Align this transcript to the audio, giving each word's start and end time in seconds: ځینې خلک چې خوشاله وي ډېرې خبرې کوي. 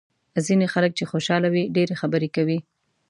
ځینې 0.45 0.65
خلک 0.73 0.91
چې 0.97 1.09
خوشاله 1.11 1.47
وي 1.53 1.63
ډېرې 1.75 1.95
خبرې 2.01 2.29
کوي. 2.35 2.59